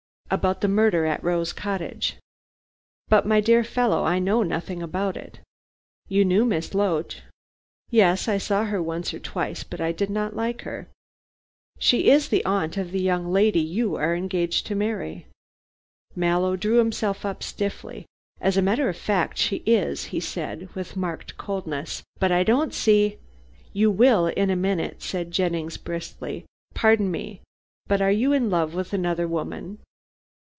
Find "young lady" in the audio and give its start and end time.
13.01-13.59